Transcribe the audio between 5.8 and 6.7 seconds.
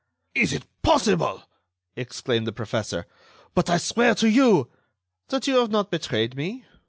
betrayed me?...